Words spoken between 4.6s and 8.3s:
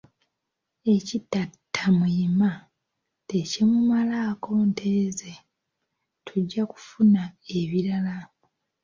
nte ze, tujja kufuna ebirala